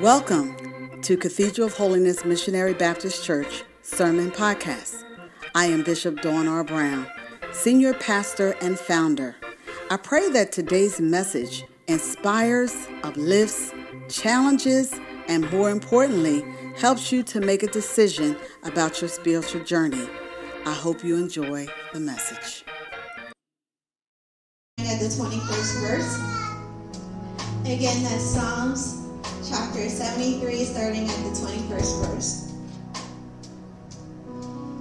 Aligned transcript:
Welcome 0.00 1.00
to 1.00 1.16
Cathedral 1.16 1.68
of 1.68 1.74
Holiness 1.74 2.22
Missionary 2.22 2.74
Baptist 2.74 3.24
Church 3.24 3.64
Sermon 3.80 4.30
Podcast. 4.30 5.04
I 5.54 5.66
am 5.66 5.84
Bishop 5.84 6.20
Dawn 6.20 6.46
R. 6.46 6.62
Brown, 6.64 7.06
Senior 7.52 7.94
Pastor 7.94 8.54
and 8.60 8.78
Founder. 8.78 9.36
I 9.90 9.96
pray 9.96 10.28
that 10.32 10.52
today's 10.52 11.00
message 11.00 11.64
inspires, 11.86 12.76
uplifts, 13.04 13.72
challenges, 14.10 15.00
and 15.28 15.50
more 15.50 15.70
importantly, 15.70 16.44
helps 16.76 17.10
you 17.10 17.22
to 17.22 17.40
make 17.40 17.62
a 17.62 17.68
decision 17.68 18.36
about 18.64 19.00
your 19.00 19.08
spiritual 19.08 19.64
journey. 19.64 20.06
I 20.66 20.74
hope 20.74 21.04
you 21.04 21.16
enjoy 21.16 21.68
the 21.94 22.00
message. 22.00 22.66
At 24.78 25.00
the 25.00 25.06
21st 25.06 25.80
verse. 25.80 26.18
Again, 27.64 28.02
that's 28.02 28.22
Psalms 28.22 29.05
chapter 29.48 29.88
73, 29.88 30.64
starting 30.64 31.08
at 31.08 31.16
the 31.22 31.30
21st 31.30 32.06
verse. 32.06 32.52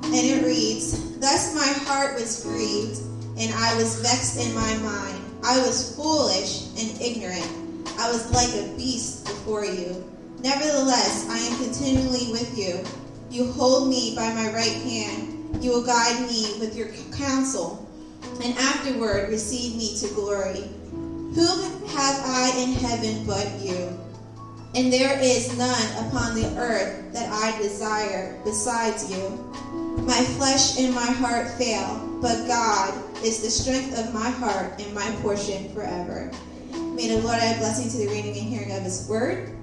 And 0.06 0.16
it 0.16 0.44
reads 0.44 1.20
Thus 1.20 1.54
my 1.54 1.86
heart 1.86 2.16
was 2.16 2.44
grieved, 2.44 3.00
and 3.38 3.54
I 3.54 3.76
was 3.76 4.02
vexed 4.02 4.40
in 4.40 4.56
my 4.56 4.78
mind. 4.78 5.24
I 5.44 5.60
was 5.60 5.96
foolish 5.96 6.70
and 6.80 7.00
ignorant. 7.00 7.48
I 8.00 8.12
was 8.12 8.32
like 8.32 8.50
a 8.56 8.76
beast 8.76 9.26
before 9.26 9.66
you. 9.66 10.04
Nevertheless, 10.40 11.28
I 11.30 11.38
am 11.38 11.64
continually 11.64 12.32
with 12.32 12.58
you. 12.58 12.84
You 13.30 13.52
hold 13.52 13.90
me 13.90 14.16
by 14.16 14.34
my 14.34 14.52
right 14.52 14.82
hand. 14.82 15.64
You 15.64 15.72
will 15.72 15.86
guide 15.86 16.28
me 16.28 16.58
with 16.60 16.76
your 16.76 16.90
counsel, 17.16 17.88
and 18.44 18.58
afterward 18.58 19.30
receive 19.30 19.76
me 19.76 19.96
to 20.00 20.08
glory. 20.16 20.64
Whom 21.36 21.86
have 21.88 22.22
I 22.26 22.54
in 22.58 22.74
heaven 22.74 23.26
but 23.28 23.48
you? 23.60 24.05
And 24.76 24.92
there 24.92 25.18
is 25.22 25.58
none 25.58 26.06
upon 26.06 26.36
the 26.36 26.48
earth 26.58 27.14
that 27.14 27.32
I 27.32 27.58
desire 27.62 28.38
besides 28.44 29.10
you. 29.10 29.30
My 30.06 30.22
flesh 30.36 30.78
and 30.78 30.94
my 30.94 31.06
heart 31.06 31.50
fail, 31.52 32.06
but 32.22 32.46
God 32.46 32.94
is 33.24 33.42
the 33.42 33.50
strength 33.50 33.98
of 33.98 34.14
my 34.14 34.30
heart 34.30 34.78
and 34.82 34.94
my 34.94 35.10
portion 35.22 35.74
forever. 35.74 36.30
May 36.94 37.08
the 37.08 37.22
Lord 37.22 37.40
add 37.40 37.60
blessing 37.60 37.90
to 37.90 37.98
the 38.06 38.14
reading 38.14 38.38
and 38.38 38.50
hearing 38.50 38.74
of 38.74 38.84
his 38.84 39.08
word. 39.08 39.56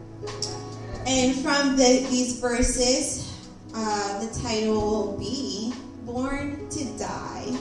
And 1.07 1.37
from 1.37 1.77
the, 1.77 2.07
these 2.09 2.41
verses, 2.41 3.39
uh, 3.75 4.27
the 4.27 4.41
title 4.41 4.81
will 4.81 5.19
be 5.19 5.75
Born 6.07 6.71
to 6.71 6.85
Die. 6.99 7.57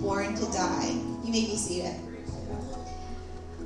Born 0.00 0.34
to 0.36 0.46
Die. 0.46 0.88
You 1.22 1.32
may 1.32 1.44
be 1.44 1.56
seated. 1.56 2.09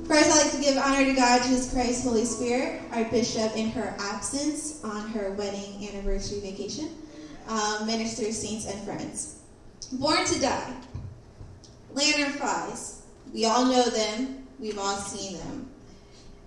First, 0.07 0.29
I'd 0.29 0.43
like 0.43 0.51
to 0.51 0.61
give 0.61 0.77
honor 0.77 1.03
to 1.03 1.13
God, 1.15 1.41
Jesus 1.41 1.73
Christ, 1.73 2.03
Holy 2.03 2.25
Spirit, 2.25 2.79
our 2.91 3.05
bishop 3.05 3.57
in 3.57 3.71
her 3.71 3.95
absence 3.97 4.83
on 4.83 5.09
her 5.09 5.31
wedding 5.31 5.89
anniversary 5.89 6.41
vacation, 6.41 6.89
um, 7.47 7.87
ministers, 7.87 8.39
saints, 8.39 8.67
and 8.67 8.79
friends. 8.83 9.39
Born 9.93 10.23
to 10.23 10.39
die. 10.39 10.73
Lanternflies. 11.95 12.99
We 13.33 13.45
all 13.45 13.65
know 13.65 13.83
them. 13.89 14.47
We've 14.59 14.77
all 14.77 14.95
seen 14.95 15.39
them. 15.39 15.71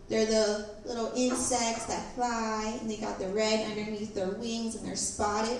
They're 0.09 0.27
the 0.27 0.71
little 0.85 1.11
insects 1.17 1.87
that 1.87 2.15
fly, 2.15 2.79
and 2.81 2.89
they 2.89 2.99
got 2.99 3.19
the 3.19 3.29
red 3.29 3.69
underneath 3.69 4.15
their 4.15 4.31
wings, 4.31 4.77
and 4.77 4.87
they're 4.87 4.95
spotted. 4.95 5.59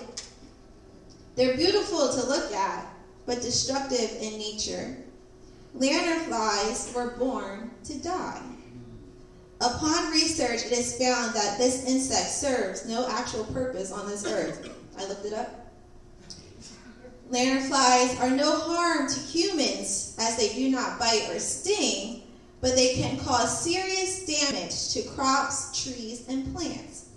They're 1.35 1.57
beautiful 1.57 2.07
to 2.13 2.27
look 2.27 2.53
at, 2.53 2.87
but 3.25 3.41
destructive 3.41 4.09
in 4.21 4.39
nature. 4.39 4.95
Lanternflies 5.77 6.93
were 6.95 7.11
born 7.17 7.71
to 7.83 7.97
die. 8.01 8.41
Upon 9.61 10.11
research, 10.11 10.65
it 10.65 10.71
is 10.71 10.97
found 10.97 11.33
that 11.35 11.57
this 11.57 11.85
insect 11.85 12.29
serves 12.29 12.87
no 12.87 13.07
actual 13.09 13.43
purpose 13.45 13.91
on 13.91 14.07
this 14.07 14.25
earth. 14.25 14.69
I 14.97 15.05
looked 15.05 15.25
it 15.25 15.33
up. 15.33 15.67
Lanternflies 17.29 18.19
are 18.21 18.31
no 18.31 18.55
harm 18.55 19.07
to 19.07 19.19
humans 19.19 20.15
as 20.17 20.37
they 20.37 20.49
do 20.53 20.69
not 20.69 20.97
bite 20.97 21.29
or 21.29 21.39
sting, 21.39 22.23
but 22.61 22.75
they 22.75 22.95
can 22.95 23.19
cause 23.19 23.61
serious 23.61 24.25
damage 24.25 24.93
to 24.93 25.09
crops, 25.15 25.83
trees, 25.83 26.27
and 26.27 26.53
plants. 26.55 27.09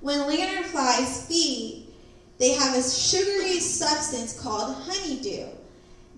When 0.00 0.20
lanternflies 0.20 1.26
feed, 1.26 1.86
they 2.38 2.52
have 2.52 2.76
a 2.76 2.82
sugary 2.82 3.58
substance 3.60 4.38
called 4.38 4.74
honeydew 4.74 5.46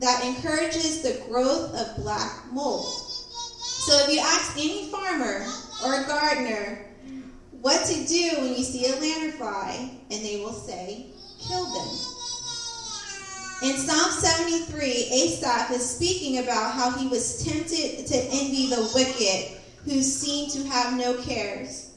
that 0.01 0.25
encourages 0.25 1.03
the 1.03 1.23
growth 1.29 1.75
of 1.75 2.03
black 2.03 2.45
mold. 2.53 2.87
So 2.87 3.99
if 4.05 4.13
you 4.13 4.21
ask 4.21 4.57
any 4.57 4.89
farmer 4.91 5.47
or 5.85 6.05
gardener 6.07 6.87
what 7.61 7.85
to 7.87 8.07
do 8.07 8.41
when 8.41 8.55
you 8.55 8.65
see 8.65 8.87
a 8.87 8.95
lanternfly, 8.95 9.91
and 10.11 10.25
they 10.25 10.41
will 10.41 10.53
say, 10.53 11.07
kill 11.39 11.65
them. 11.67 11.89
In 13.63 13.77
Psalm 13.77 14.11
73, 14.11 15.09
Asaph 15.13 15.71
is 15.73 15.89
speaking 15.89 16.39
about 16.39 16.73
how 16.73 16.91
he 16.93 17.09
was 17.09 17.45
tempted 17.45 18.07
to 18.07 18.17
envy 18.17 18.69
the 18.69 18.91
wicked 18.95 19.59
who 19.85 20.03
seem 20.03 20.49
to 20.51 20.67
have 20.69 20.97
no 20.97 21.15
cares. 21.23 21.93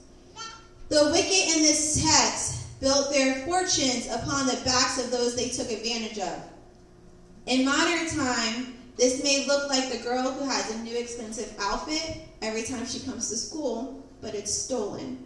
The 0.90 1.06
wicked 1.06 1.56
in 1.56 1.64
this 1.64 2.04
text 2.04 2.82
built 2.82 3.12
their 3.12 3.46
fortunes 3.46 4.08
upon 4.08 4.48
the 4.48 4.62
backs 4.66 5.02
of 5.02 5.10
those 5.10 5.36
they 5.36 5.48
took 5.48 5.72
advantage 5.72 6.20
of. 6.20 6.53
In 7.46 7.66
modern 7.66 8.08
time, 8.08 8.74
this 8.96 9.24
may 9.24 9.46
look 9.48 9.70
like 9.70 9.92
the 9.92 10.04
girl 10.04 10.32
who 10.32 10.48
has 10.48 10.72
a 10.72 10.84
new 10.84 10.98
expensive 10.98 11.54
outfit 11.60 12.22
every 12.42 12.64
time 12.64 12.86
she 12.86 13.00
comes 13.00 13.30
to 13.30 13.36
school, 13.36 14.06
but 14.22 14.34
it's 14.34 14.54
stolen. 14.54 15.26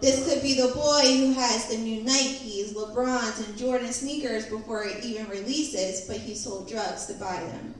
This 0.00 0.26
could 0.26 0.42
be 0.42 0.54
the 0.54 0.74
boy 0.74 1.02
who 1.02 1.32
has 1.32 1.68
the 1.68 1.76
new 1.76 2.02
Nikes, 2.02 2.74
LeBrons, 2.74 3.46
and 3.46 3.56
Jordan 3.56 3.92
sneakers 3.92 4.46
before 4.46 4.84
it 4.84 5.04
even 5.04 5.28
releases, 5.28 6.02
but 6.08 6.16
he 6.16 6.34
sold 6.34 6.68
drugs 6.68 7.06
to 7.06 7.14
buy 7.14 7.40
them. 7.40 7.74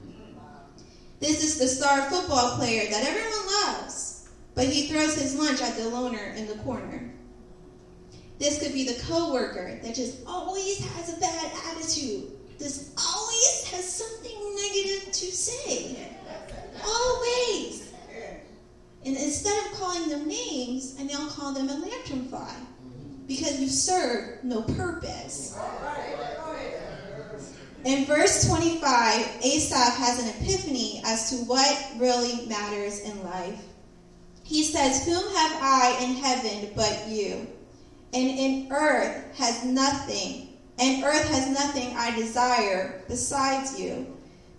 This 1.19 1.43
is 1.43 1.57
the 1.57 1.67
star 1.67 2.09
football 2.09 2.57
player 2.57 2.89
that 2.89 3.05
everyone 3.05 3.53
loves, 3.65 4.29
but 4.55 4.65
he 4.65 4.87
throws 4.87 5.15
his 5.15 5.35
lunch 5.35 5.61
at 5.61 5.75
the 5.75 5.89
loner 5.89 6.33
in 6.37 6.47
the 6.47 6.55
corner. 6.63 7.11
This 8.39 8.59
could 8.59 8.73
be 8.73 8.85
the 8.85 9.01
coworker 9.03 9.79
that 9.81 9.95
just 9.95 10.17
always 10.27 10.79
has 10.79 11.15
a 11.15 11.19
bad 11.19 11.51
attitude, 11.69 12.31
just 12.59 12.91
always 12.97 13.71
has 13.71 13.87
something 13.87 14.55
negative 14.55 15.11
to 15.11 15.25
say. 15.25 16.09
Always. 16.85 17.93
And 19.05 19.17
instead 19.17 19.65
of 19.65 19.73
calling 19.73 20.09
them 20.09 20.27
names, 20.27 20.95
I 20.99 21.03
now 21.03 21.27
call 21.29 21.53
them 21.53 21.69
a 21.69 21.73
lantern 21.73 22.29
lanternfly 22.29 22.53
because 23.27 23.59
you 23.59 23.67
serve 23.67 24.43
no 24.43 24.61
purpose. 24.61 25.57
In 27.85 28.05
verse 28.05 28.47
25, 28.47 29.41
Asaph 29.43 29.97
has 29.97 30.23
an 30.23 30.29
epiphany 30.29 31.01
as 31.05 31.29
to 31.29 31.35
what 31.45 31.91
really 31.97 32.45
matters 32.47 33.01
in 33.01 33.23
life. 33.23 33.61
He 34.43 34.63
says, 34.63 35.05
Whom 35.05 35.23
have 35.35 35.61
I 35.61 35.97
in 36.01 36.15
heaven 36.15 36.71
but 36.75 37.07
you? 37.07 37.47
And 38.13 38.29
in 38.29 38.71
earth 38.71 39.37
has 39.37 39.65
nothing, 39.65 40.42
and 40.79 41.03
earth 41.03 41.29
has 41.29 41.49
nothing 41.49 41.95
I 41.95 42.15
desire 42.15 43.03
besides 43.07 43.79
you. 43.79 44.07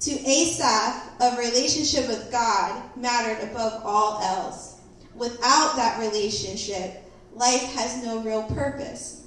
To 0.00 0.10
Asaph, 0.10 1.02
a 1.20 1.36
relationship 1.38 2.08
with 2.08 2.30
God 2.30 2.82
mattered 2.96 3.42
above 3.50 3.82
all 3.84 4.20
else. 4.20 4.80
Without 5.14 5.76
that 5.76 5.98
relationship, 6.00 7.02
life 7.34 7.74
has 7.74 8.04
no 8.04 8.20
real 8.20 8.42
purpose. 8.42 9.22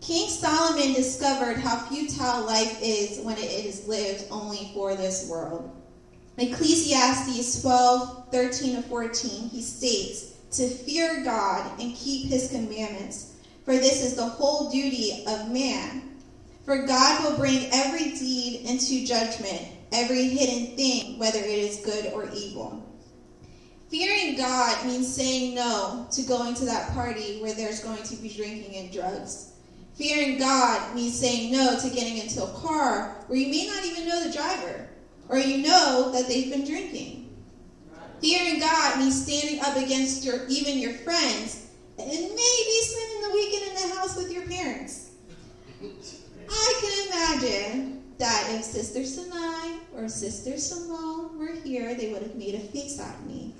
King 0.00 0.28
Solomon 0.28 0.92
discovered 0.92 1.56
how 1.58 1.76
futile 1.86 2.44
life 2.44 2.78
is 2.82 3.20
when 3.20 3.38
it 3.38 3.50
is 3.50 3.88
lived 3.88 4.26
only 4.30 4.70
for 4.74 4.94
this 4.94 5.28
world. 5.28 5.70
Ecclesiastes 6.36 7.62
12, 7.62 8.26
13 8.30 8.76
to 8.76 8.82
14, 8.82 9.48
he 9.48 9.62
states, 9.62 10.34
To 10.52 10.68
fear 10.68 11.22
God 11.24 11.80
and 11.80 11.94
keep 11.94 12.26
his 12.26 12.50
commandments, 12.50 13.33
for 13.64 13.74
this 13.74 14.04
is 14.04 14.14
the 14.14 14.26
whole 14.26 14.70
duty 14.70 15.24
of 15.26 15.50
man. 15.50 16.02
For 16.64 16.86
God 16.86 17.24
will 17.24 17.36
bring 17.36 17.68
every 17.72 18.12
deed 18.12 18.62
into 18.68 19.06
judgment, 19.06 19.62
every 19.92 20.28
hidden 20.28 20.76
thing, 20.76 21.18
whether 21.18 21.38
it 21.38 21.46
is 21.46 21.84
good 21.84 22.12
or 22.12 22.28
evil. 22.34 22.82
Fearing 23.88 24.36
God 24.36 24.86
means 24.86 25.14
saying 25.14 25.54
no 25.54 26.06
to 26.12 26.22
going 26.22 26.54
to 26.54 26.64
that 26.64 26.92
party 26.92 27.40
where 27.40 27.54
there's 27.54 27.80
going 27.80 28.02
to 28.02 28.16
be 28.16 28.28
drinking 28.28 28.76
and 28.76 28.92
drugs. 28.92 29.52
Fearing 29.94 30.38
God 30.38 30.94
means 30.94 31.18
saying 31.18 31.52
no 31.52 31.78
to 31.78 31.90
getting 31.90 32.18
into 32.18 32.42
a 32.42 32.52
car 32.54 33.24
where 33.28 33.38
you 33.38 33.48
may 33.48 33.66
not 33.66 33.84
even 33.84 34.08
know 34.08 34.24
the 34.24 34.32
driver, 34.32 34.88
or 35.28 35.38
you 35.38 35.58
know 35.58 36.10
that 36.12 36.26
they've 36.26 36.50
been 36.50 36.64
drinking. 36.64 37.34
Fearing 38.20 38.58
God 38.58 38.98
means 38.98 39.22
standing 39.22 39.60
up 39.60 39.76
against 39.76 40.24
your 40.24 40.46
even 40.48 40.78
your 40.78 40.94
friends 40.94 41.64
and 41.98 42.08
maybe 42.08 42.34
weekend 43.34 43.68
in 43.68 43.74
the 43.88 43.94
house 43.96 44.16
with 44.16 44.32
your 44.32 44.46
parents. 44.46 45.10
I 46.48 46.74
can 46.80 47.08
imagine 47.08 48.02
that 48.18 48.46
if 48.50 48.64
Sister 48.64 49.04
Sinai 49.04 49.78
or 49.94 50.08
Sister 50.08 50.56
Simone 50.58 51.38
were 51.38 51.52
here, 51.64 51.94
they 51.94 52.12
would 52.12 52.22
have 52.22 52.36
made 52.36 52.54
a 52.54 52.60
face 52.60 52.98
at 53.00 53.26
me. 53.26 53.54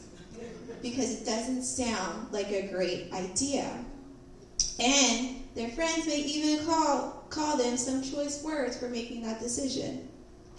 because 0.83 1.21
it 1.21 1.25
doesn't 1.25 1.63
sound 1.63 2.31
like 2.31 2.51
a 2.53 2.69
great 2.69 3.11
idea. 3.15 3.67
And 4.79 5.43
their 5.55 5.71
friends 5.71 6.07
may 6.07 6.19
even 6.19 6.67
call, 6.67 7.25
call 7.31 7.57
them 7.57 7.77
some 7.79 8.03
choice 8.03 8.43
words 8.45 8.77
for 8.77 8.89
making 8.91 9.23
that 9.23 9.41
decision. 9.41 10.09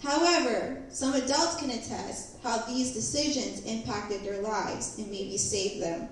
However, 0.02 0.82
some 0.88 1.14
adults 1.14 1.56
can 1.56 1.70
attest 1.70 2.36
how 2.42 2.58
these 2.58 2.92
decisions 2.92 3.64
impacted 3.64 4.22
their 4.24 4.42
lives 4.42 4.98
and 4.98 5.06
maybe 5.10 5.38
saved 5.38 5.82
them. 5.82 6.08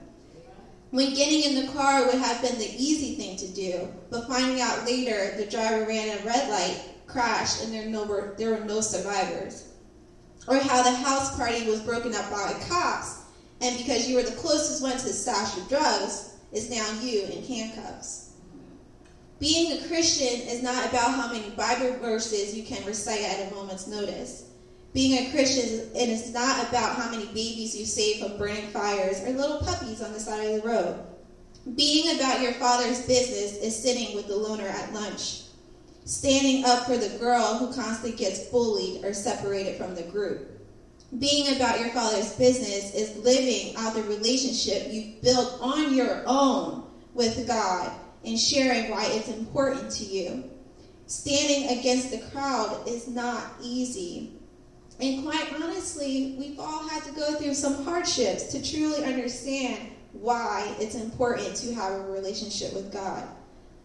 When 0.95 1.13
getting 1.13 1.43
in 1.43 1.67
the 1.67 1.73
car 1.73 2.07
would 2.07 2.21
have 2.21 2.41
been 2.41 2.57
the 2.57 2.73
easy 2.79 3.17
thing 3.17 3.35
to 3.39 3.49
do, 3.49 3.89
but 4.11 4.29
finding 4.29 4.61
out 4.61 4.87
later 4.87 5.35
the 5.37 5.45
driver 5.45 5.85
ran 5.87 6.17
a 6.17 6.25
red 6.25 6.49
light, 6.49 6.79
crashed, 7.09 7.65
and 7.65 7.75
there, 7.75 7.87
no, 7.87 8.33
there 8.39 8.51
were 8.51 8.65
no 8.65 8.81
survivors. 8.81 9.71
Or 10.47 10.59
how 10.59 10.85
the 10.85 10.93
house 10.93 11.37
party 11.37 11.67
was 11.67 11.81
broken 11.81 12.15
up 12.15 12.31
by 12.31 12.53
cops, 12.69 13.23
and 13.61 13.77
because 13.77 14.09
you 14.09 14.15
were 14.15 14.23
the 14.23 14.37
closest 14.37 14.83
one 14.83 14.97
to 14.97 15.05
the 15.05 15.13
stash 15.13 15.57
of 15.57 15.69
drugs, 15.69 16.35
is 16.53 16.71
now 16.71 16.89
you 17.01 17.23
in 17.23 17.43
handcuffs. 17.43 18.31
Being 19.41 19.73
a 19.73 19.89
Christian 19.89 20.47
is 20.47 20.63
not 20.63 20.89
about 20.89 21.11
how 21.11 21.33
many 21.33 21.51
Bible 21.57 21.99
verses 21.99 22.57
you 22.57 22.63
can 22.63 22.87
recite 22.87 23.23
at 23.23 23.51
a 23.51 23.55
moment's 23.57 23.89
notice. 23.89 24.45
Being 24.95 25.27
a 25.27 25.31
Christian 25.33 25.91
it 25.93 26.09
is 26.09 26.33
not 26.33 26.69
about 26.69 26.95
how 26.95 27.11
many 27.11 27.27
babies 27.27 27.77
you 27.77 27.85
save 27.85 28.23
from 28.23 28.39
burning 28.39 28.69
fires 28.69 29.21
or 29.23 29.31
little 29.31 29.59
puppies 29.59 30.01
on 30.01 30.13
the 30.13 30.21
side 30.21 30.45
of 30.45 30.63
the 30.63 30.69
road. 30.69 31.05
Being 31.75 32.17
about 32.17 32.41
your 32.41 32.53
father's 32.53 33.05
business 33.05 33.57
is 33.57 33.77
sitting 33.77 34.15
with 34.15 34.29
the 34.29 34.37
loner 34.37 34.69
at 34.69 34.93
lunch, 34.93 35.43
standing 36.05 36.65
up 36.65 36.87
for 36.87 36.97
the 36.97 37.19
girl 37.19 37.59
who 37.59 37.75
constantly 37.75 38.13
gets 38.13 38.45
bullied 38.51 39.05
or 39.05 39.13
separated 39.13 39.77
from 39.77 39.97
the 39.97 40.05
group. 40.05 40.49
Being 41.19 41.57
about 41.57 41.81
your 41.81 41.91
father's 41.91 42.37
business 42.37 42.95
is 42.95 43.17
living 43.25 43.75
out 43.77 43.95
the 43.95 44.03
relationship 44.05 44.93
you've 44.93 45.21
built 45.23 45.59
on 45.61 45.93
your 45.93 46.23
own 46.25 46.85
with 47.15 47.49
God 47.49 47.91
and 48.25 48.39
sharing 48.39 48.91
why 48.91 49.07
it's 49.07 49.29
important 49.29 49.91
to 49.93 50.05
you. 50.05 50.45
Standing 51.07 51.79
against 51.79 52.13
the 52.13 52.23
crowd 52.31 52.87
is 52.87 53.09
not 53.09 53.43
easy. 53.61 54.39
And 55.01 55.25
quite 55.25 55.53
honestly, 55.55 56.37
we've 56.39 56.59
all 56.59 56.87
had 56.89 57.03
to 57.05 57.13
go 57.13 57.35
through 57.35 57.55
some 57.55 57.85
hardships 57.85 58.45
to 58.53 58.63
truly 58.63 59.05
understand 59.05 59.91
why 60.13 60.75
it's 60.79 60.95
important 60.95 61.57
to 61.57 61.75
have 61.75 61.93
a 61.93 62.11
relationship 62.11 62.73
with 62.73 62.93
God. 62.93 63.27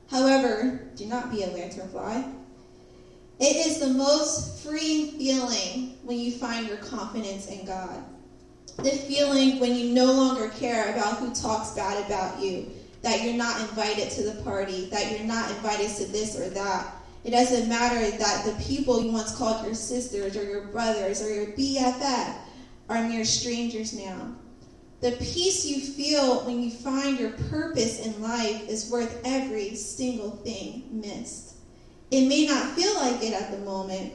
However, 0.10 0.90
do 0.96 1.06
not 1.06 1.32
be 1.32 1.44
a 1.44 1.48
lanternfly. 1.48 2.34
It 3.40 3.56
is 3.66 3.80
the 3.80 3.90
most 3.90 4.64
freeing 4.64 5.12
feeling 5.18 5.98
when 6.04 6.20
you 6.20 6.32
find 6.32 6.68
your 6.68 6.78
confidence 6.78 7.48
in 7.48 7.66
God. 7.66 8.04
The 8.78 8.92
feeling 8.92 9.60
when 9.60 9.76
you 9.76 9.94
no 9.94 10.06
longer 10.06 10.50
care 10.50 10.94
about 10.94 11.18
who 11.18 11.34
talks 11.34 11.72
bad 11.72 12.06
about 12.06 12.42
you 12.42 12.72
that 13.02 13.24
you're 13.24 13.34
not 13.34 13.62
invited 13.62 14.10
to 14.12 14.24
the 14.24 14.42
party, 14.44 14.86
that 14.88 15.12
you're 15.12 15.28
not 15.28 15.50
invited 15.52 15.90
to 15.96 16.06
this 16.06 16.38
or 16.38 16.50
that. 16.50 16.96
It 17.24 17.32
doesn't 17.32 17.68
matter 17.68 18.18
that 18.18 18.46
the 18.46 18.64
people 18.64 19.02
you 19.02 19.12
once 19.12 19.36
called 19.36 19.66
your 19.66 19.76
sisters 19.76 20.38
or 20.38 20.44
your 20.44 20.68
brothers 20.68 21.22
or 21.22 21.34
your 21.34 21.48
BFF 21.48 22.36
are 22.88 23.04
mere 23.04 23.26
strangers 23.26 23.94
now. 23.94 24.36
The 25.02 25.12
peace 25.12 25.66
you 25.66 25.80
feel 25.80 26.46
when 26.46 26.62
you 26.62 26.72
find 26.72 27.18
your 27.18 27.32
purpose 27.50 28.06
in 28.06 28.22
life 28.22 28.68
is 28.68 28.90
worth 28.90 29.22
every 29.24 29.76
single 29.76 30.32
thing 30.32 30.90
missed. 30.92 31.56
It 32.12 32.28
may 32.28 32.46
not 32.46 32.76
feel 32.76 32.96
like 32.96 33.24
it 33.24 33.34
at 33.34 33.52
the 33.52 33.60
moment, 33.60 34.14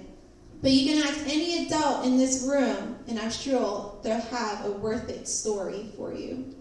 but 0.61 0.73
you 0.73 0.93
can 0.93 1.03
ask 1.07 1.21
any 1.27 1.67
adult 1.67 2.05
in 2.05 2.19
this 2.19 2.47
room, 2.47 2.97
and 3.07 3.19
I'm 3.19 3.31
sure 3.31 3.99
they'll 4.03 4.21
have 4.21 4.65
a 4.67 4.73
worth 4.73 5.09
it 5.09 5.29
story 5.29 5.87
for 5.97 6.13
you. 6.13 6.55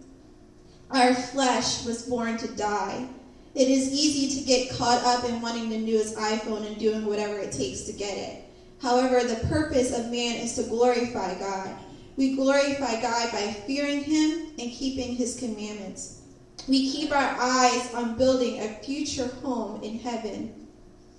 Our 0.91 1.13
flesh 1.13 1.85
was 1.85 2.03
born 2.03 2.37
to 2.37 2.47
die. 2.55 3.07
It 3.55 3.67
is 3.67 3.93
easy 3.93 4.39
to 4.39 4.47
get 4.47 4.75
caught 4.75 5.03
up 5.03 5.29
in 5.29 5.39
wanting 5.39 5.69
the 5.69 5.77
newest 5.77 6.15
iPhone 6.17 6.65
and 6.65 6.77
doing 6.79 7.05
whatever 7.05 7.37
it 7.37 7.51
takes 7.51 7.81
to 7.83 7.93
get 7.93 8.17
it. 8.17 8.43
However, 8.81 9.23
the 9.23 9.47
purpose 9.47 9.97
of 9.97 10.11
man 10.11 10.37
is 10.37 10.55
to 10.55 10.63
glorify 10.63 11.37
God. 11.37 11.75
We 12.17 12.35
glorify 12.35 12.99
God 13.01 13.31
by 13.31 13.53
fearing 13.65 14.03
Him 14.03 14.47
and 14.59 14.71
keeping 14.71 15.15
His 15.15 15.39
commandments. 15.39 16.21
We 16.67 16.91
keep 16.91 17.11
our 17.11 17.35
eyes 17.39 17.93
on 17.93 18.17
building 18.17 18.59
a 18.59 18.75
future 18.83 19.27
home 19.43 19.83
in 19.83 19.99
heaven. 19.99 20.67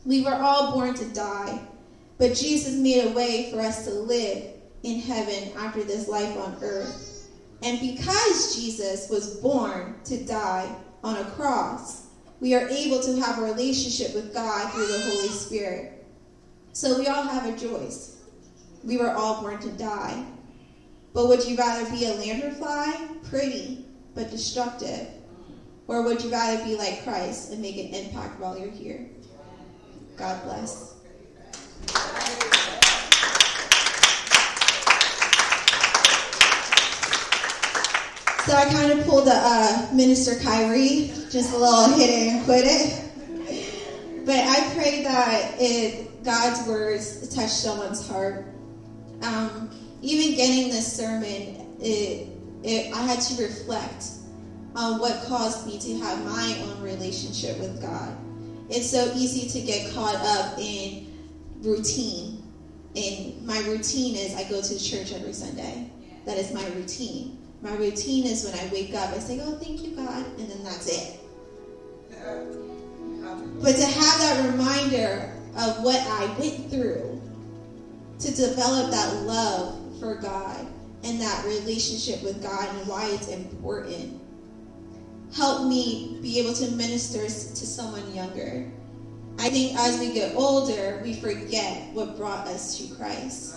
We 0.04 0.22
were 0.22 0.34
all 0.34 0.72
born 0.72 0.94
to 0.94 1.14
die, 1.14 1.60
but 2.18 2.34
Jesus 2.34 2.74
made 2.74 3.06
a 3.06 3.12
way 3.12 3.50
for 3.50 3.60
us 3.60 3.84
to 3.84 3.92
live 3.92 4.44
in 4.82 5.00
heaven 5.00 5.50
after 5.56 5.82
this 5.82 6.08
life 6.08 6.36
on 6.36 6.56
earth. 6.62 7.28
And 7.62 7.80
because 7.80 8.56
Jesus 8.56 9.08
was 9.08 9.36
born 9.36 9.94
to 10.04 10.22
die 10.24 10.74
on 11.02 11.16
a 11.16 11.24
cross, 11.30 12.03
we 12.44 12.54
are 12.54 12.68
able 12.68 13.00
to 13.00 13.16
have 13.16 13.38
a 13.38 13.42
relationship 13.42 14.14
with 14.14 14.34
God 14.34 14.70
through 14.70 14.86
the 14.86 15.00
Holy 15.00 15.28
Spirit. 15.28 16.04
So 16.74 16.98
we 16.98 17.08
all 17.08 17.22
have 17.22 17.46
a 17.46 17.58
choice. 17.58 18.18
We 18.84 18.98
were 18.98 19.14
all 19.14 19.40
born 19.40 19.60
to 19.60 19.70
die. 19.70 20.26
But 21.14 21.28
would 21.28 21.42
you 21.42 21.56
rather 21.56 21.90
be 21.90 22.04
a 22.04 22.10
lanternfly, 22.10 23.22
pretty 23.30 23.86
but 24.14 24.30
destructive? 24.30 25.08
Or 25.88 26.04
would 26.04 26.22
you 26.22 26.30
rather 26.30 26.62
be 26.62 26.76
like 26.76 27.02
Christ 27.02 27.50
and 27.50 27.62
make 27.62 27.78
an 27.78 27.94
impact 27.94 28.38
while 28.38 28.58
you're 28.58 28.68
here? 28.68 29.06
God 30.18 30.44
bless. 30.44 30.93
So 38.46 38.54
I 38.54 38.66
kind 38.66 38.92
of 38.92 39.06
pulled 39.06 39.26
a 39.26 39.32
uh, 39.34 39.88
Minister 39.94 40.38
Kyrie, 40.38 41.10
just 41.30 41.54
a 41.54 41.56
little 41.56 41.96
hit 41.96 42.10
it 42.10 42.28
and 42.28 42.44
quit 42.44 42.64
it. 42.66 44.26
But 44.26 44.36
I 44.36 44.70
pray 44.74 45.02
that 45.02 45.54
it, 45.58 46.22
God's 46.24 46.68
words 46.68 47.34
touch 47.34 47.48
someone's 47.48 48.06
heart. 48.06 48.44
Um, 49.22 49.70
even 50.02 50.36
getting 50.36 50.68
this 50.68 50.94
sermon, 50.94 51.76
it, 51.80 52.28
it, 52.62 52.94
I 52.94 53.00
had 53.06 53.20
to 53.20 53.42
reflect 53.42 54.08
on 54.76 54.98
what 54.98 55.24
caused 55.24 55.66
me 55.66 55.78
to 55.78 56.04
have 56.04 56.22
my 56.26 56.58
own 56.64 56.82
relationship 56.82 57.58
with 57.58 57.80
God. 57.80 58.14
It's 58.68 58.90
so 58.90 59.10
easy 59.14 59.48
to 59.58 59.66
get 59.66 59.94
caught 59.94 60.16
up 60.16 60.58
in 60.58 61.16
routine. 61.62 62.42
And 62.94 63.46
my 63.46 63.58
routine 63.60 64.16
is 64.16 64.34
I 64.34 64.46
go 64.50 64.60
to 64.60 64.78
church 64.78 65.14
every 65.14 65.32
Sunday. 65.32 65.90
That 66.26 66.36
is 66.36 66.52
my 66.52 66.66
routine. 66.74 67.38
My 67.64 67.74
routine 67.76 68.26
is 68.26 68.44
when 68.44 68.54
I 68.54 68.72
wake 68.72 68.94
up, 68.94 69.10
I 69.10 69.18
say, 69.18 69.40
Oh, 69.42 69.56
thank 69.56 69.82
you, 69.82 69.96
God, 69.96 70.24
and 70.38 70.48
then 70.50 70.62
that's 70.62 70.86
it. 70.86 71.18
But 73.62 73.76
to 73.76 73.86
have 73.86 74.18
that 74.20 74.50
reminder 74.52 75.32
of 75.56 75.82
what 75.82 75.98
I 76.00 76.26
went 76.38 76.70
through 76.70 77.20
to 78.18 78.34
develop 78.34 78.90
that 78.90 79.22
love 79.22 79.98
for 79.98 80.16
God 80.16 80.66
and 81.04 81.20
that 81.20 81.44
relationship 81.46 82.22
with 82.22 82.42
God 82.42 82.68
and 82.68 82.86
why 82.86 83.08
it's 83.12 83.28
important 83.28 84.20
help 85.34 85.66
me 85.66 86.18
be 86.22 86.38
able 86.38 86.54
to 86.54 86.70
minister 86.72 87.22
to 87.22 87.66
someone 87.66 88.14
younger. 88.14 88.70
I 89.38 89.48
think 89.48 89.76
as 89.76 89.98
we 89.98 90.12
get 90.12 90.36
older, 90.36 91.00
we 91.02 91.14
forget 91.14 91.92
what 91.92 92.16
brought 92.16 92.46
us 92.46 92.78
to 92.78 92.94
Christ. 92.94 93.56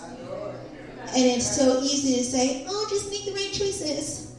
And 1.14 1.24
it's 1.24 1.56
so 1.56 1.80
easy 1.82 2.16
to 2.16 2.24
say, 2.24 2.66
oh, 2.68 2.86
just 2.90 3.10
make 3.10 3.24
the 3.24 3.32
right 3.32 3.52
choices. 3.52 4.36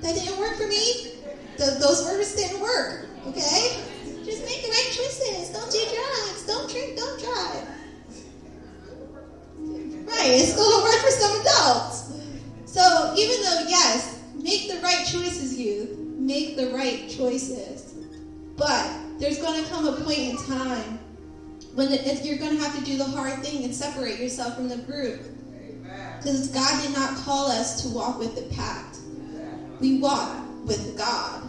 That 0.00 0.14
didn't 0.14 0.38
work 0.38 0.56
for 0.56 0.66
me. 0.66 1.12
Those 1.58 2.04
words 2.04 2.34
didn't 2.36 2.60
work, 2.60 3.06
okay? 3.26 3.82
Just 4.24 4.44
make 4.44 4.62
the 4.62 4.68
right 4.68 4.90
choices. 4.92 5.50
Don't 5.50 5.70
do 5.70 5.78
drugs. 5.78 6.46
Don't 6.46 6.70
drink. 6.70 6.96
Don't 6.96 7.20
drive. 7.20 7.68
Right, 10.06 10.30
it's 10.30 10.52
still 10.52 10.64
a 10.64 10.82
word 10.82 11.00
for 11.02 11.10
some 11.10 11.40
adults. 11.40 12.12
So 12.64 13.14
even 13.16 13.42
though, 13.42 13.64
yes, 13.68 14.22
make 14.34 14.68
the 14.68 14.80
right 14.80 15.04
choices, 15.06 15.58
youth. 15.58 15.98
Make 15.98 16.56
the 16.56 16.70
right 16.70 17.08
choices. 17.08 17.94
But 18.56 18.88
there's 19.18 19.38
going 19.38 19.62
to 19.62 19.68
come 19.70 19.86
a 19.86 19.92
point 19.92 20.18
in 20.18 20.36
time 20.36 20.98
when 21.74 21.90
the, 21.90 22.20
you're 22.22 22.38
going 22.38 22.56
to 22.56 22.62
have 22.62 22.76
to 22.78 22.84
do 22.84 22.96
the 22.96 23.04
hard 23.04 23.42
thing 23.44 23.64
and 23.64 23.74
separate 23.74 24.18
yourself 24.18 24.54
from 24.56 24.68
the 24.68 24.78
group. 24.78 25.20
Because 26.18 26.48
God 26.48 26.82
did 26.82 26.92
not 26.94 27.16
call 27.16 27.50
us 27.50 27.82
to 27.82 27.88
walk 27.88 28.18
with 28.18 28.34
the 28.34 28.54
pact. 28.54 28.98
We 29.80 30.00
walk 30.00 30.36
with 30.64 30.96
God. 30.98 31.42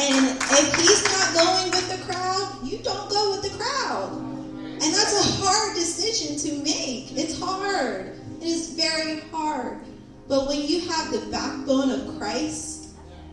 And 0.00 0.38
if 0.38 0.74
he's 0.76 1.04
not 1.12 1.34
going 1.34 1.70
with 1.70 1.88
the 1.90 2.12
crowd, 2.12 2.58
you 2.62 2.78
don't 2.78 3.10
go 3.10 3.30
with 3.32 3.50
the 3.50 3.58
crowd. 3.58 4.12
And 4.12 4.80
that's 4.80 5.40
a 5.40 5.42
hard 5.44 5.74
decision 5.74 6.36
to 6.38 6.62
make. 6.62 7.16
It's 7.16 7.40
hard. 7.40 8.16
It 8.40 8.46
is 8.46 8.74
very 8.74 9.20
hard. 9.32 9.80
But 10.28 10.46
when 10.46 10.62
you 10.62 10.88
have 10.88 11.10
the 11.10 11.26
backbone 11.30 11.90
of 11.90 12.18
Christ, 12.18 12.90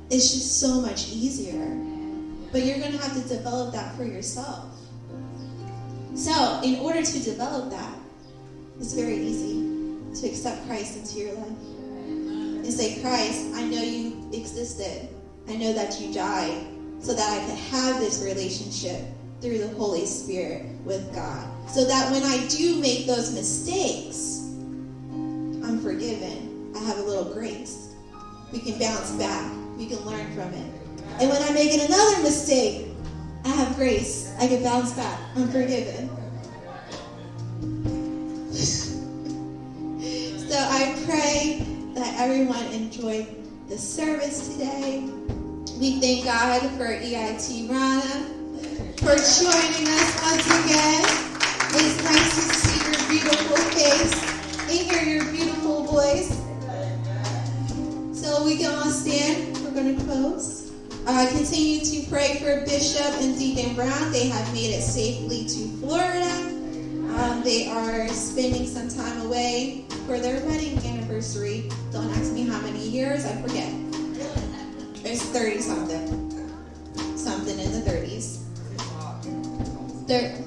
it's 0.10 0.32
just 0.32 0.60
so 0.60 0.82
much 0.82 1.10
easier. 1.10 1.66
But 2.52 2.64
you're 2.64 2.80
going 2.80 2.94
to 2.94 2.98
have 2.98 3.14
to 3.22 3.28
develop 3.28 3.74
that 3.74 3.96
for 3.96 4.06
yourself. 4.06 4.66
So, 6.16 6.62
in 6.64 6.80
order 6.80 7.04
to 7.04 7.20
develop 7.24 7.70
that, 7.72 7.94
it's 8.80 8.94
very 8.94 9.18
easy. 9.18 9.64
to 10.22 10.28
accept 10.28 10.66
Christ 10.66 10.98
into 10.98 11.20
your 11.20 11.34
life 11.34 11.48
and 12.08 12.74
say, 12.74 13.02
Christ, 13.02 13.54
I 13.56 13.66
know 13.66 13.82
you 13.82 14.30
existed. 14.32 15.10
I 15.48 15.56
know 15.56 15.74
that 15.74 16.00
you 16.00 16.14
died 16.14 16.66
so 17.00 17.14
that 17.14 17.30
I 17.30 17.46
could 17.46 17.60
have 17.72 18.00
this 18.00 18.24
relationship 18.24 19.02
through 19.42 19.60
the 19.60 19.68
Holy 19.70 20.06
Spirit 20.06 20.66
with 20.86 21.14
God. 21.14 21.46
So 21.70 21.86
that 21.86 22.12
when 22.12 22.24
I 22.24 22.48
do 22.48 22.80
make 22.80 23.06
those 23.06 23.34
mistakes, 23.34 24.40
I'm 25.12 25.82
forgiven. 25.82 26.72
I 26.76 26.80
have 26.80 26.98
a 26.98 27.04
little 27.04 27.34
grace. 27.34 27.94
We 28.52 28.60
can 28.60 28.80
bounce 28.80 29.12
back. 29.12 29.52
We 29.78 29.86
can 29.88 30.00
learn 30.06 30.34
from 30.34 30.54
it. 30.54 30.72
And 31.20 31.30
when 31.30 31.42
I 31.42 31.52
make 31.52 31.74
another 31.74 32.24
mistake, 32.24 32.88
I 33.44 33.50
have 33.50 33.76
grace. 33.76 34.34
I 34.40 34.48
can 34.48 34.64
bounce 34.64 34.94
back. 34.94 35.20
I'm 35.36 35.50
forgiven. 35.50 36.10
Everyone 42.26 42.66
enjoyed 42.74 43.28
the 43.70 43.78
service 43.78 44.52
today. 44.52 45.02
We 45.80 46.02
thank 46.02 46.26
God 46.26 46.60
for 46.72 46.88
EIT 46.88 47.70
Rana 47.70 48.26
for 48.98 49.14
joining 49.14 49.88
us 49.94 50.10
once 50.24 50.48
again. 50.66 51.06
It's 51.78 52.04
nice 52.04 52.34
to 52.34 52.56
see 52.56 52.82
your 52.84 53.22
beautiful 53.22 53.58
face 53.78 54.16
and 54.62 54.72
hear 54.72 55.04
your 55.04 55.32
beautiful 55.32 55.84
voice. 55.84 56.30
So 58.20 58.44
we 58.44 58.58
can 58.58 58.74
all 58.74 58.90
stand. 58.90 59.56
We're 59.64 59.80
going 59.80 59.96
to 59.96 60.04
close. 60.06 60.72
Uh, 61.06 61.28
continue 61.30 61.82
to 61.82 62.10
pray 62.10 62.40
for 62.40 62.66
Bishop 62.66 63.22
and 63.22 63.38
Deacon 63.38 63.76
Brown. 63.76 64.12
They 64.12 64.30
have 64.30 64.52
made 64.52 64.72
it 64.72 64.82
safely 64.82 65.44
to 65.44 65.78
Florida. 65.78 66.26
Um, 67.22 67.44
they 67.44 67.70
are 67.70 68.08
spending 68.08 68.66
some 68.66 68.90
time 68.90 69.28
away 69.28 69.86
for 70.06 70.20
their 70.20 70.40
wedding 70.46 70.78
anniversary. 70.86 71.70
Don't 71.92 72.10
ask 72.12 72.32
me 72.32 72.46
how 72.46 72.62
many 72.62 72.88
years, 72.88 73.26
I 73.26 73.42
forget. 73.42 73.74
It's 75.04 75.24
30 75.24 75.62
something. 75.62 76.32
Something 77.18 77.58
in 77.58 77.72
the 77.72 77.82
30s. 77.90 78.42
Thir- 80.08 80.38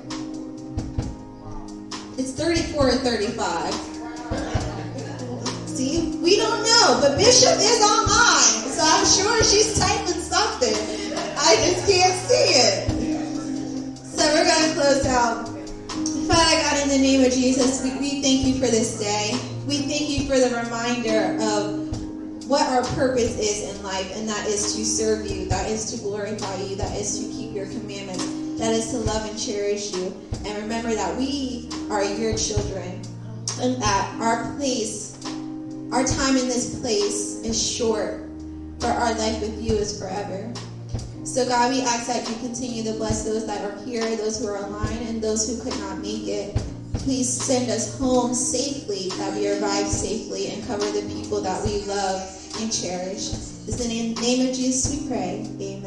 it's 2.17 2.33
34 2.33 2.88
or 2.88 2.93
35. 2.93 3.75
See, 5.67 6.19
we 6.23 6.37
don't 6.37 6.62
know, 6.62 6.99
but 7.00 7.17
Bishop 7.17 7.59
is 7.59 7.83
online, 7.83 8.71
so 8.71 8.83
I'm 8.83 9.07
sure 9.07 9.43
she's 9.43 9.79
typing 9.79 10.23
something. 10.23 10.75
I 11.37 11.57
just 11.67 11.88
can't 11.88 12.15
see 12.29 12.55
it. 12.55 12.88
So 14.05 14.25
we're 14.35 14.45
going 14.45 14.69
to 14.69 14.75
close 14.75 15.07
out. 15.07 15.49
Father 16.29 16.57
God, 16.62 16.83
in 16.83 16.88
the 16.91 16.99
name 16.99 17.25
of 17.25 17.33
Jesus, 17.33 17.83
we, 17.83 17.91
we 18.00 18.21
thank 18.21 18.45
you 18.45 18.55
for 18.55 18.67
this 18.67 18.99
day. 18.99 19.28
Reminder 20.65 21.38
of 21.41 22.49
what 22.49 22.67
our 22.69 22.83
purpose 22.95 23.38
is 23.38 23.77
in 23.77 23.83
life, 23.85 24.11
and 24.17 24.29
that 24.29 24.49
is 24.49 24.75
to 24.75 24.85
serve 24.85 25.25
you, 25.27 25.47
that 25.47 25.71
is 25.71 25.93
to 25.93 26.03
glorify 26.03 26.57
you, 26.62 26.75
that 26.75 26.99
is 26.99 27.21
to 27.21 27.33
keep 27.33 27.55
your 27.55 27.67
commandments, 27.67 28.27
that 28.59 28.73
is 28.73 28.91
to 28.91 28.97
love 28.99 29.29
and 29.31 29.38
cherish 29.38 29.95
you. 29.95 30.12
And 30.45 30.61
remember 30.61 30.95
that 30.95 31.17
we 31.17 31.69
are 31.91 32.03
your 32.03 32.37
children, 32.37 33.00
and 33.61 33.81
that 33.81 34.17
our 34.21 34.53
place, 34.57 35.17
our 35.93 36.05
time 36.05 36.37
in 36.37 36.49
this 36.49 36.81
place 36.81 37.41
is 37.45 37.61
short, 37.61 38.25
but 38.81 38.91
our 38.97 39.15
life 39.15 39.41
with 39.41 39.62
you 39.62 39.77
is 39.77 39.97
forever. 39.99 40.53
So, 41.23 41.47
God, 41.47 41.71
we 41.71 41.83
ask 41.83 42.09
that 42.09 42.29
you 42.29 42.35
continue 42.37 42.83
to 42.83 42.95
bless 42.95 43.25
those 43.25 43.47
that 43.47 43.62
are 43.62 43.85
here, 43.85 44.03
those 44.17 44.41
who 44.41 44.49
are 44.49 44.59
online, 44.59 45.07
and 45.07 45.23
those 45.23 45.47
who 45.49 45.62
could 45.62 45.79
not 45.81 45.99
make 45.99 46.27
it. 46.27 46.61
Please 46.99 47.28
send 47.28 47.71
us 47.71 47.99
home 47.99 48.35
safely, 48.35 49.09
that 49.19 49.35
we 49.35 49.49
arrive 49.49 49.87
safely, 49.87 50.49
and 50.49 50.67
cover 50.67 50.85
the 50.90 51.02
people 51.14 51.40
that 51.40 51.64
we 51.64 51.83
love 51.85 52.21
and 52.61 52.73
cherish. 52.73 53.33
It's 53.67 53.81
in 53.85 54.14
the 54.14 54.21
name 54.21 54.49
of 54.49 54.55
Jesus 54.55 54.95
we 54.95 55.09
pray. 55.09 55.47
Amen. 55.61 55.78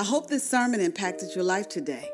I 0.00 0.02
hope 0.02 0.28
this 0.28 0.48
sermon 0.48 0.80
impacted 0.80 1.34
your 1.34 1.44
life 1.44 1.68
today. 1.68 2.08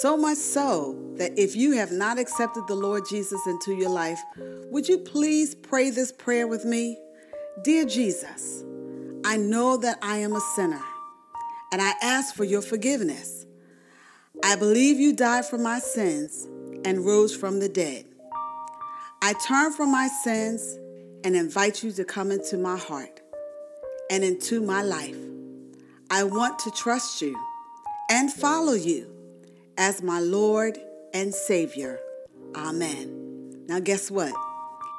So 0.00 0.16
much 0.16 0.38
so 0.38 0.98
that 1.14 1.38
if 1.38 1.54
you 1.54 1.70
have 1.76 1.92
not 1.92 2.18
accepted 2.18 2.66
the 2.66 2.74
Lord 2.74 3.04
Jesus 3.08 3.40
into 3.46 3.72
your 3.72 3.88
life, 3.88 4.20
would 4.64 4.88
you 4.88 4.98
please 4.98 5.54
pray 5.54 5.90
this 5.90 6.10
prayer 6.10 6.48
with 6.48 6.64
me? 6.64 6.98
Dear 7.62 7.84
Jesus, 7.84 8.64
I 9.24 9.36
know 9.36 9.76
that 9.76 10.00
I 10.02 10.16
am 10.16 10.34
a 10.34 10.40
sinner 10.40 10.82
and 11.70 11.80
I 11.80 11.92
ask 12.02 12.34
for 12.34 12.42
your 12.42 12.62
forgiveness. 12.62 13.46
I 14.42 14.56
believe 14.56 14.98
you 14.98 15.12
died 15.12 15.46
for 15.46 15.56
my 15.56 15.78
sins 15.78 16.48
and 16.84 17.06
rose 17.06 17.36
from 17.36 17.60
the 17.60 17.68
dead. 17.68 18.06
I 19.22 19.34
turn 19.34 19.72
from 19.72 19.92
my 19.92 20.08
sins 20.24 20.80
and 21.22 21.36
invite 21.36 21.84
you 21.84 21.92
to 21.92 22.04
come 22.04 22.32
into 22.32 22.58
my 22.58 22.76
heart 22.76 23.20
and 24.10 24.24
into 24.24 24.60
my 24.60 24.82
life. 24.82 25.29
I 26.12 26.24
want 26.24 26.58
to 26.60 26.72
trust 26.72 27.22
you 27.22 27.38
and 28.10 28.32
follow 28.32 28.72
you 28.72 29.06
as 29.78 30.02
my 30.02 30.18
Lord 30.18 30.76
and 31.14 31.32
Savior. 31.32 32.00
Amen. 32.56 33.64
Now, 33.68 33.78
guess 33.78 34.10
what? 34.10 34.32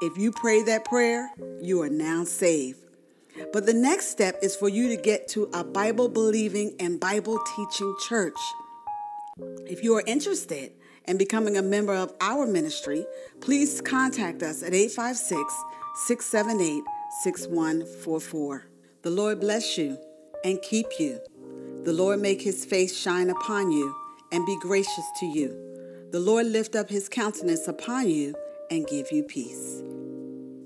If 0.01 0.17
you 0.17 0.31
pray 0.31 0.63
that 0.63 0.85
prayer, 0.85 1.29
you 1.61 1.81
are 1.81 1.89
now 1.89 2.23
saved. 2.23 2.79
But 3.51 3.65
the 3.65 3.73
next 3.73 4.07
step 4.07 4.37
is 4.41 4.55
for 4.55 4.69
you 4.69 4.87
to 4.87 4.95
get 4.95 5.27
to 5.29 5.49
a 5.53 5.65
Bible 5.65 6.07
believing 6.07 6.75
and 6.79 6.97
Bible 6.97 7.39
teaching 7.57 7.93
church. 8.07 8.39
If 9.67 9.83
you 9.83 9.95
are 9.95 10.03
interested 10.07 10.71
in 11.09 11.17
becoming 11.17 11.57
a 11.57 11.61
member 11.61 11.93
of 11.93 12.13
our 12.21 12.47
ministry, 12.47 13.05
please 13.41 13.81
contact 13.81 14.43
us 14.43 14.63
at 14.63 14.73
856 14.73 15.53
678 16.05 16.83
6144. 17.23 18.67
The 19.01 19.09
Lord 19.09 19.41
bless 19.41 19.77
you 19.77 19.97
and 20.43 20.61
keep 20.61 20.87
you. 20.99 21.19
The 21.83 21.93
Lord 21.93 22.19
make 22.19 22.41
his 22.41 22.65
face 22.65 22.95
shine 22.95 23.29
upon 23.29 23.71
you 23.71 23.95
and 24.31 24.45
be 24.45 24.57
gracious 24.59 25.05
to 25.19 25.25
you. 25.25 26.07
The 26.11 26.19
Lord 26.19 26.45
lift 26.47 26.75
up 26.75 26.89
his 26.89 27.09
countenance 27.09 27.67
upon 27.67 28.09
you 28.09 28.35
and 28.69 28.87
give 28.87 29.11
you 29.11 29.23
peace. 29.23 29.81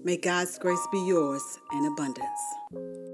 May 0.04 0.18
God's 0.18 0.58
grace 0.60 0.88
be 0.92 1.00
yours 1.08 1.42
in 1.74 1.86
abundance. 1.86 3.05